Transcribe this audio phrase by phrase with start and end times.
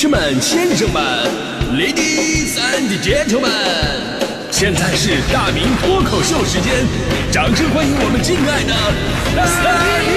[0.00, 1.02] 士们、先生们
[1.74, 3.50] ，Ladies and Gentlemen，
[4.48, 6.86] 现在是大明脱口秀时间，
[7.32, 8.70] 掌声欢迎我们敬爱的
[9.34, 9.42] 大
[10.06, 10.14] 明！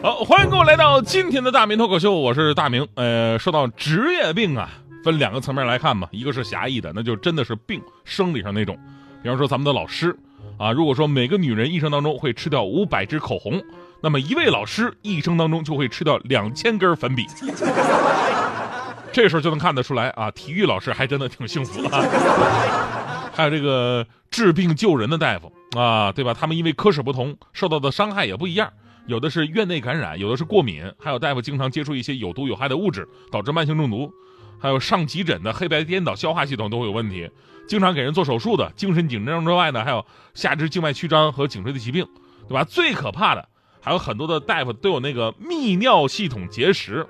[0.00, 2.88] 好，欢迎各位来到今天的大明脱口秀，我是大明。
[2.94, 4.70] 呃，说到职业病啊，
[5.06, 8.76] 分两个层面来看嘛，一个是狭义的，那就真的是病，生理上那种。
[9.22, 10.16] 比方说咱们的老师
[10.58, 13.62] 啊，如果说每个女人一生当中会吃掉五百支口红，
[14.02, 17.24] 那么一位老师一生当中就会吃掉两千根粉笔。
[19.12, 22.02] 这时候就能看得出来啊，体育老师还真的挺幸福啊。
[23.32, 26.34] 还有这个治病救人的大夫啊，对吧？
[26.34, 28.68] 他们因为科室不同，受到的伤害也不一样。
[29.06, 34.12] 有的是院内感染，有的是过敏，还有大夫经常接触一些有毒有害的物质，导致慢性中毒，
[34.58, 37.30] 还有上急诊的黑白颠倒，消化系统都会有问题，
[37.68, 42.06] 经常给人做手术的，精神紧张之外呢，还有下肢静脉曲张和颈椎的疾病，
[42.48, 42.64] 对吧？
[42.64, 43.48] 最可怕的
[43.80, 47.06] 还有很多的大夫都有那个泌尿系统结石，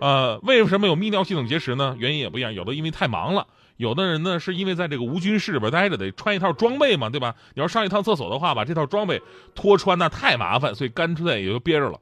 [0.00, 1.96] 呃，为什么有泌尿系统结石呢？
[1.98, 3.46] 原因也不一样，有的因为太忙了。
[3.76, 7.34] 有的人呢，是因为在这个无菌室里边待着，得穿一套装备嘛，对吧？
[7.54, 9.20] 你要上一趟厕所的话，把这套装备
[9.54, 11.98] 脱穿那太麻烦，所以干脆也就憋着了。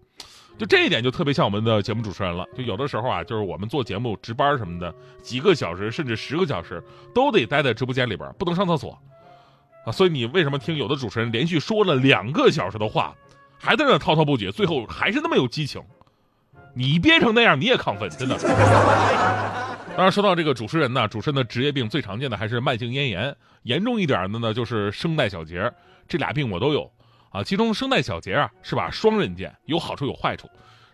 [0.58, 2.47] 就这一点就特别像我们的节目主持人了。
[2.56, 6.83] 就有的时候啊，就是我们做节目值班什么的，几个小时甚至十个小时
[7.14, 8.97] 都得待在直播间里边，不能上厕所
[9.84, 9.91] 啊。
[9.91, 13.14] 所以你为什么听有的主持人连续说了两个小时的话，
[13.59, 15.83] 还在那滔滔不绝，最后还是那么有激情？
[16.75, 18.39] 你憋成那样，你也亢奋，真的。
[19.94, 25.70] 当然，说到这个主持人呢，主持人的职业病最常见的还是慢性咽炎，严重一点的呢就是声带小结，
[26.09, 26.91] 这俩病我都有
[27.33, 27.42] 啊。
[27.42, 30.48] 其中声带小结啊是把双刃剑，有好处有坏处。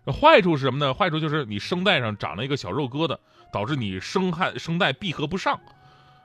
[0.05, 0.94] 那坏处是什么呢？
[0.94, 3.17] 坏处就是你声带上长了一个小肉疙瘩，
[3.53, 5.61] 导致你声汗声带闭合不上，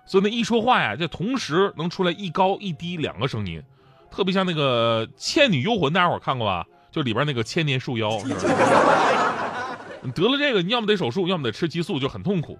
[0.05, 3.61] 所以那一说话呀，就同时能出来一高一低两个声音，
[4.09, 6.65] 特别像那个《倩女幽魂》，大家伙看过吧？
[6.91, 8.09] 就里边那个千年树妖。
[10.05, 12.59] 你得了这个，你要么得手术，要么得吃激素，就很痛苦。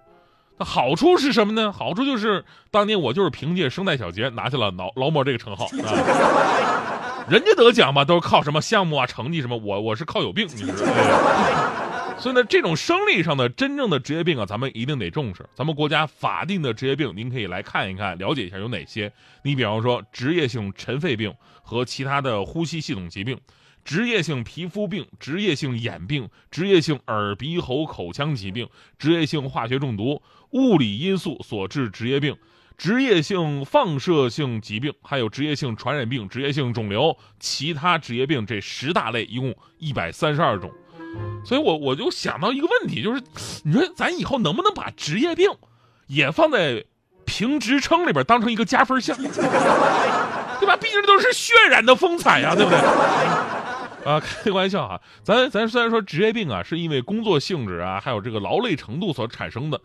[0.58, 1.72] 那好处是什么呢？
[1.72, 7.12] 好处就是当年我就是凭借声带小结拿下了劳劳模这个称号啊。
[7.30, 10.46] 人家得奖吧，都是靠什么项目啊、成绩什么，我我是靠有病。
[10.48, 15.46] 你知道 所以呢，这种生理上的真正的职业病啊，咱们一定得重视。
[15.56, 19.12] 咱们国家法定的职业病，您可以来看一看，了解一下有哪些。
[19.42, 23.38] 你比方说，职业性尘肺病和其他的呼吸系统疾病。
[23.84, 32.38] 职业性皮肤病、职业性眼病、职业性耳鼻喉口腔疾病、职业性化学中毒、物理因素所致职业病、
[32.78, 40.72] 职业性放射性疾病，还有职业性传染病、职业性肿瘤、其他职业病这十大类，一共一百三十二种。
[41.46, 43.22] 所以，我我就想到一个问题，就是
[43.64, 45.50] 你说咱以后能不能把职业病
[46.08, 46.84] 也放在
[47.26, 50.76] 评职称里边，当成一个加分项， 对吧？
[50.78, 52.80] 毕竟都是渲染的风采呀，对不对？
[54.10, 59.80] 啊，开个玩笑哈，咱咱虽然说职业病啊，是因为工作性质啊，还有这个劳累程度所产生的，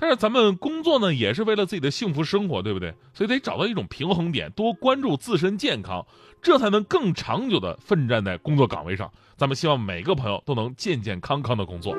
[0.00, 2.94] 但是咱们工作呢，也是为了自己的幸福生活，对不对？
[3.12, 6.06] 所以得找到一种平衡点，多关注自身健康，
[6.40, 9.12] 这才能更长久的奋战在工作岗位上。
[9.36, 11.94] 咱们希望每个朋友都能健健康康的工作。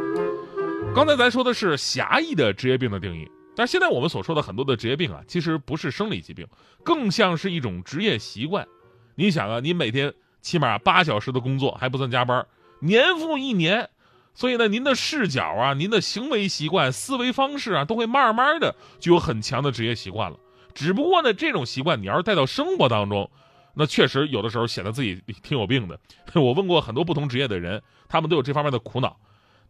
[0.95, 6.47] 刚才咱说的是狭义的职业病的定义，但现在我们所说的很多的职业病啊，其实不是生理疾病，
[6.83, 8.67] 更像是一种职业习惯。
[9.13, 10.13] 你想啊，你每天。
[10.41, 12.47] 起码八小时的工作还不算加班，
[12.79, 13.87] 年复一年，
[14.33, 20.37] 所以呢，您的视角啊，您的行为习惯、思维方式啊，都会慢慢的就有很强的职业习惯了。
[20.73, 23.29] 只不过呢，这种习惯你要是带到生活当中，
[23.73, 25.99] 那确实有的时候显得自己挺有病的。
[26.35, 29.17] 我问过很多不同职业的人，他们都有这方面的苦恼。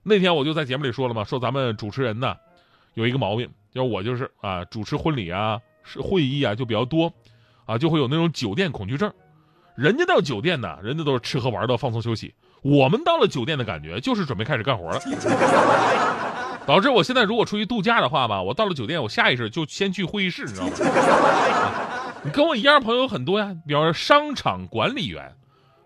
[0.03, 2.35] 那天我就在节目里说了嘛，说咱们主持人呢
[2.93, 7.11] 有一个毛病，就是我就是啊，主持婚礼啊、是会议啊就比较多，
[7.65, 9.11] 啊就会有那种酒店恐惧症。
[9.75, 12.33] 人家到酒店呢，人家都是吃喝玩乐、放松休息。
[12.61, 14.99] 我们到了酒店的感觉，就是准备开始干活了。
[16.67, 20.71] 导致我现在如果出去度假的话吧，我到了酒店，我下意识就先去会议室，你知道吗？
[22.23, 25.33] 你跟我一样朋友很多呀，比方说商场管理员，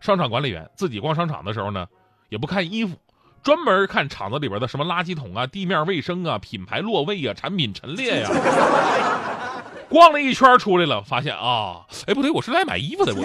[0.02, 1.88] 商场管理员自己逛商场的时候呢，
[2.28, 2.98] 也不看衣服，
[3.42, 8.30] 专门看厂子里边的什么垃圾桶啊、地面卫生啊、品牌落位啊、产品陈列呀。
[9.88, 13.14] 逛了一圈出来了，发现啊，哎不对，我是来买衣服的。
[13.16, 13.24] 我，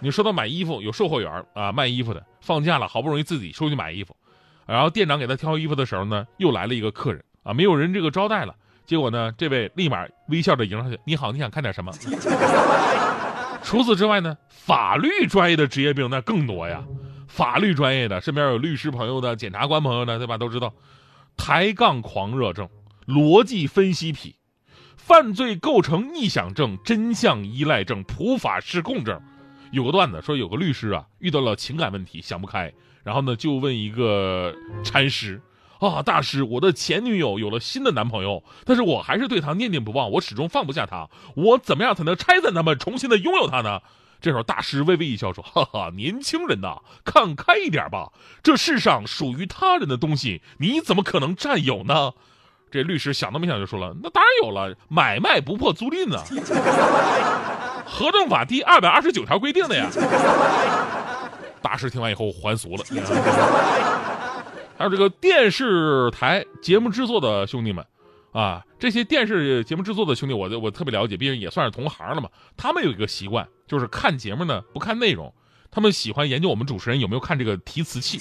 [0.00, 4.16] 你说到买衣服，有售货员啊，卖衣服的，放假了，好不容易自己出去买衣服，
[4.66, 8.54] 然后店长给他挑衣服的时候呢，又来了一个客人啊，没有人这个招待了，
[8.86, 11.92] 结果呢，这位立马微笑着迎上去，你好，你想看点什么？
[13.62, 16.84] 除此之外呢，法律专业的职业病那更多呀，
[17.26, 20.38] 法律专业的身边有律师朋友的、检察官朋友的，对吧？
[20.38, 20.72] 都知道，
[21.36, 22.68] 抬杠狂热症、
[23.06, 24.36] 逻辑分析癖。
[24.96, 29.18] 犯罪构成臆想症、真相依赖症、普法失控症。
[29.70, 32.72] 有个段子说，有个律师啊遇到了情感问题想不开，
[33.02, 34.54] 然后呢就问一个
[34.84, 35.40] 禅师
[35.78, 43.80] 啊，大师，我的前女友有了新的男朋友，但是我还是对她念念不忘，我始终放不下她，我怎么样才能拆散他们，重新的拥有她呢？
[44.20, 48.10] 这时候大师微微一笑说：“哈哈，年轻人呐，看开一点吧，
[48.42, 52.10] 这世上属于他人的东西，你怎么可能占有呢？”
[52.68, 56.18] 这律师想都没想就说了：“那当然有了，买卖不破租赁呢。”
[57.88, 59.88] 合同法第二百二十九条规定的呀。
[61.60, 62.84] 大师听完以后还俗了。
[64.76, 67.84] 还有这个电视台节目制作的兄弟们，
[68.30, 72.28] 啊，这些电视节目制作的兄弟，我我特别了解，毕竟也算是同行了嘛。
[72.56, 75.34] 他们有一个习惯，就是看节目呢不看内容，
[75.68, 78.20] 他们喜欢研究我们主持人有没有看这个提词器。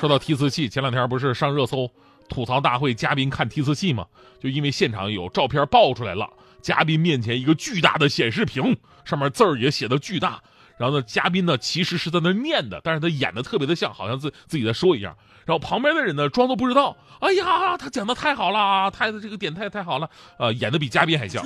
[0.00, 1.90] 说到提词器，前两天不是上热搜
[2.28, 4.06] 吐槽大会嘉宾看提词器吗？
[4.40, 6.26] 就因为现场有照片爆出来了。
[6.66, 10.42] 嘉宾面前一个巨大的显示屏，上面字儿也写的巨大。
[10.76, 15.16] 然后呢，嘉宾呢其实是在那念的，但是他演的特别的像，好像自自己在说一样。
[15.44, 16.96] 然后旁边的人呢装作不知道。
[17.20, 20.10] 哎呀，他讲的太好了，他的这个点太太好了，
[20.40, 21.40] 呃，演的比嘉宾还像。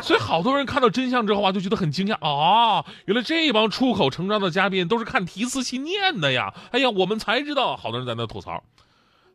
[0.00, 6.54] 所以好多人看到真相之后啊，就觉得很惊讶啊，原来这帮出口成章的嘉宾都是看提词器念的呀。
[6.70, 8.62] 哎呀，我们才知道，好多人在那吐槽。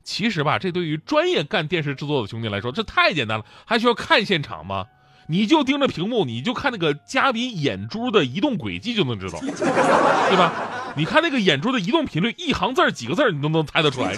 [0.10, 4.88] 其实吧，这对于专业干电视制作的兄弟来说，这太简单了，还需要看现场吗？
[5.28, 10.52] 你就盯着屏幕，你就看那个嘉宾眼珠的移动轨迹就能知道，对吧？
[10.98, 14.16] 你看那个眼珠的移动频率，一行字几个字你都能猜得出来。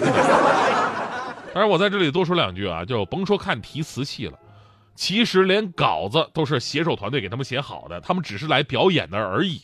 [1.52, 4.38] 当然，我在这里多说两句啊，就甭说看提词器了，
[4.94, 9.60] 其实连稿子都是写手团队给他们写好的，他们只是来表演的而已，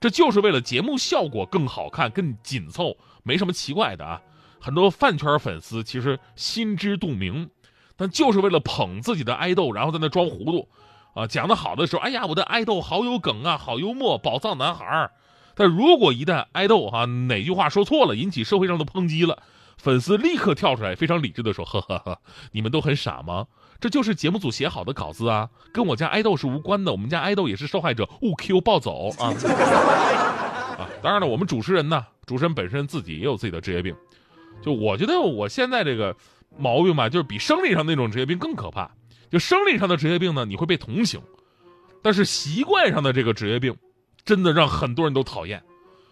[0.00, 4.20] 这就是为了节目效果更好看、更紧凑，没什么奇怪的啊。
[4.62, 7.50] 很多饭圈粉丝其实心知肚明，
[7.96, 10.68] 但就是为了捧自己的爱豆，然后在那装糊涂，
[11.14, 15.10] 啊，讲的好的时候，哎呀，我的爱豆好有梗啊，好幽默，宝藏男孩儿
[15.56, 19.42] 但如果一旦爱豆哈哪句话说错了，引起社会上的抨击了，
[19.76, 22.18] 粉丝立刻跳出来，非常理智的说：“呵呵呵，
[22.52, 23.46] 你们都很傻吗？
[23.80, 29.34] 这就是节目组写好的稿子啊，跟我家爱豆是无关的，我们家爱豆也是受害者，误 Q 暴走啊！
[30.78, 33.92] 啊，当然了，我们主持人呢，主持人本身自己也有自己的职业病。”
[34.60, 36.14] 就我觉得我现在这个
[36.58, 38.90] 毛病吧，就是比生理上那种职业病更可怕。
[39.30, 41.20] 就生理上的职业病呢，你会被同情；
[42.02, 43.74] 但是习惯上的这个职业病，
[44.24, 45.62] 真的让很多人都讨厌。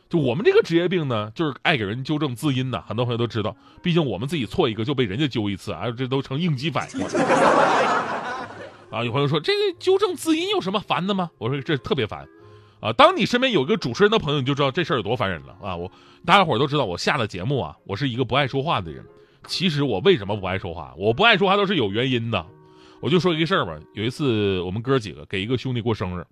[0.08, 3.54] 就我们这个职业病呢，就是爱给人纠正字音的，很多朋友都知道。
[3.82, 7.08] 毕竟我们自己错一个就被人家纠一次啊，这都成应激反应了。
[8.90, 11.30] 啊，有朋友说这个纠正字音有什么烦的吗？
[11.38, 12.26] 我说这特别烦。
[12.80, 15.76] 啊，当你身边有个主持人的朋友，你就知道这事儿有多烦人了啊！
[15.76, 15.90] 我
[16.24, 19.04] 大家伙都知道，我下了节目啊，我是一个不爱说话的人。
[19.46, 20.94] 其实我为什么不爱说话？
[20.96, 22.44] 我不爱说话都是有原因的。
[23.00, 26.26] 我就说一个事儿吧，有一次我们哥几个给一个兄弟过生日，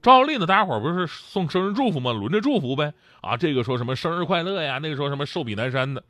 [0.00, 2.12] 照例呢，大家伙不是送生日祝福吗？
[2.12, 2.92] 轮着祝福呗。
[3.20, 6.02] 啊，这个说什么生日快乐呀，那个说什么寿比南山的。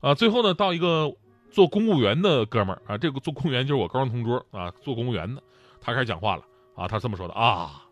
[0.00, 1.12] 啊，最后呢，到一个
[1.52, 5.40] 做公务员的哥们儿啊，这个做公务员就是我高中同桌啊，做公务员的，
[5.80, 6.42] 他开始讲话了
[6.74, 7.84] 啊，他这么说的啊。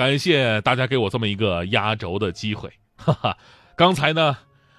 [0.00, 3.36] 感谢大家给我这么一个压轴的机会，哈哈。
[3.76, 4.34] 刚才呢，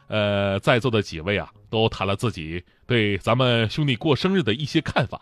[0.07, 5.21] 呃，在座的几位啊，都谈了自己对咱们兄弟过生日的一些看法，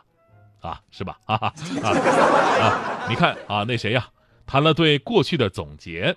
[0.61, 1.17] 啊，是吧？
[1.25, 1.53] 哈 哈
[1.83, 3.07] 啊啊！
[3.09, 4.07] 你看啊，那谁呀，
[4.47, 6.15] 谈了对过去的总结，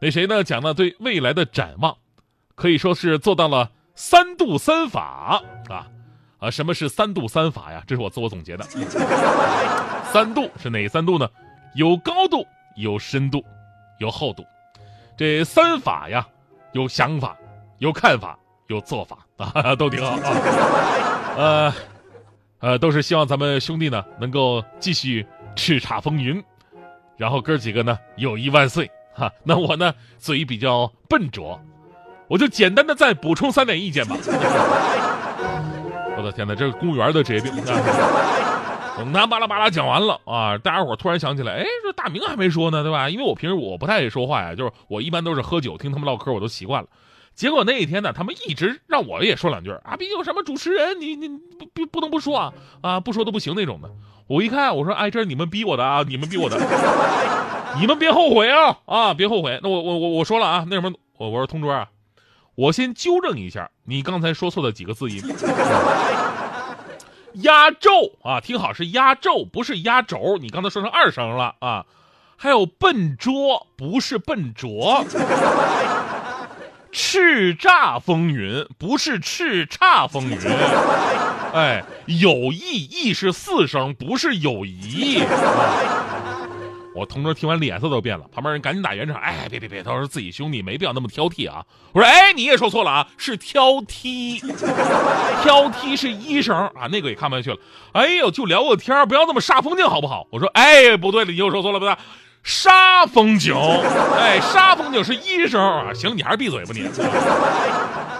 [0.00, 1.94] 那谁呢，讲了对未来的展望，
[2.54, 5.84] 可以说是做到了三度三法啊
[6.40, 6.50] 啊！
[6.50, 7.84] 什么是三度三法呀？
[7.86, 8.64] 这是我自我总结的。
[10.14, 11.28] 三度是哪三度呢？
[11.74, 12.46] 有高度。
[12.76, 13.44] 有深度，
[13.98, 14.44] 有厚度，
[15.16, 16.26] 这三法呀，
[16.72, 17.36] 有想法，
[17.78, 18.38] 有看法，
[18.68, 20.18] 有做法啊， 都挺好啊。
[21.36, 21.74] 呃，
[22.60, 25.26] 呃，都是希望咱们兄弟呢能够继续
[25.56, 26.42] 叱咤风云，
[27.16, 29.32] 然后哥几个呢友谊万岁哈。
[29.42, 31.60] 那我呢嘴比较笨拙，
[32.28, 34.16] 我就简单的再补充三点意见吧。
[36.14, 38.51] 我的天哪，这是公务员的职业病啊。
[38.98, 43.08] 我那巴拉巴拉讲完了啊，大家伙突然想起来，哎，这大明还没说呢，对吧？
[43.08, 46.88] 因为我平时我不太爱说话呀，就是我一般都是喝酒听他们唠嗑，我都习惯了。
[47.34, 53.90] 结果那一天呢，他们一直让我也说两句啊，毕竟什么主持人，你你不不不能不说啊，啊，不说都不行那种的。
[54.26, 56.58] 我一看，我说，哎，这是你们逼我的啊，你们逼我的，
[57.80, 59.58] 你们别后悔啊啊，别后悔。
[59.62, 61.88] 那我我我我说了啊，那什么，我我说同桌啊，
[62.54, 65.22] 我先纠正一下你刚才说错的几个字音。
[67.34, 67.90] 压轴
[68.22, 70.38] 啊，听好是压轴，不是压轴。
[70.40, 71.86] 你刚才说成二声了啊。
[72.36, 75.04] 还有笨拙，不是笨拙。
[76.90, 80.38] 叱咤风云，不是叱咤风云。
[81.54, 85.22] 哎，友谊义是四声，不是友谊。
[86.94, 89.16] 我同桌听完脸色都变了，旁边人赶紧打圆场。
[89.16, 91.64] 哎，别别别，他说自己兄弟没必要那么挑剔啊。
[91.92, 94.40] 我说，哎，你也说错了啊，是挑剔，
[95.42, 96.86] 挑剔是医生啊。
[96.90, 97.56] 那个也看不下去了。
[97.92, 100.26] 哎呦，就聊个天不要那么煞风景好不好？
[100.30, 101.96] 我说，哎，不对了，你又说错了，不对，
[102.44, 103.54] 煞风景，
[104.18, 105.94] 哎，煞风景是医生啊。
[105.94, 106.80] 行，你还是闭嘴吧你。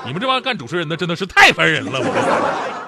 [0.05, 1.93] 你们这帮干主持人的真的是太烦人了。
[1.95, 2.82] 我